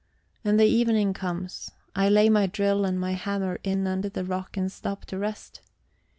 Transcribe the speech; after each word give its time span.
And 0.43 0.59
the 0.59 0.65
evening 0.65 1.13
comes; 1.13 1.69
I 1.95 2.09
lay 2.09 2.27
my 2.27 2.47
drill 2.47 2.85
and 2.85 2.99
my 2.99 3.11
hammer 3.11 3.59
in 3.63 3.85
under 3.85 4.09
the 4.09 4.25
rock 4.25 4.57
and 4.57 4.71
stop 4.71 5.05
to 5.05 5.19
rest. 5.19 5.61